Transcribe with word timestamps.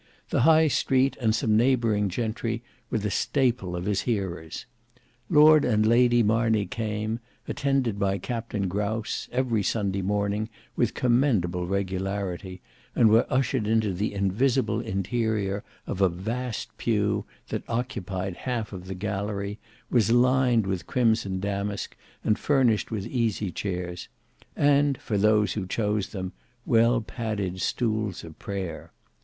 The 0.31 0.41
high 0.41 0.67
Street 0.67 1.15
and 1.21 1.35
some 1.35 1.55
neighbouring 1.55 2.09
gentry 2.09 2.63
were 2.89 2.97
the 2.97 3.11
staple 3.11 3.75
of 3.75 3.85
his 3.85 4.01
hearers. 4.01 4.65
Lord 5.29 5.63
and 5.63 5.85
Lady 5.85 6.23
Marney 6.23 6.65
came, 6.65 7.19
attended 7.47 7.99
by 7.99 8.17
Captain 8.17 8.67
Grouse, 8.67 9.29
every 9.31 9.61
Sunday 9.61 10.01
morning 10.01 10.49
with 10.75 10.95
commendable 10.95 11.67
regularity, 11.67 12.61
and 12.95 13.09
were 13.11 13.31
ushered 13.31 13.67
into 13.67 13.93
the 13.93 14.11
invisible 14.15 14.79
interior 14.79 15.63
of 15.85 16.01
a 16.01 16.09
vast 16.09 16.75
pew, 16.79 17.25
that 17.49 17.61
occupied 17.69 18.37
half 18.37 18.73
of 18.73 18.87
the 18.87 18.95
gallery, 18.95 19.59
was 19.91 20.09
lined 20.11 20.65
with 20.65 20.87
crimson 20.87 21.39
damask, 21.39 21.95
and 22.23 22.39
furnished 22.39 22.89
with 22.89 23.05
easy 23.05 23.51
chairs, 23.51 24.07
and, 24.55 24.97
for 24.99 25.15
those 25.19 25.53
who 25.53 25.67
chose 25.67 26.07
them, 26.09 26.33
well 26.65 27.01
padded 27.01 27.61
stools 27.61 28.23
of 28.23 28.39
prayer. 28.39 28.91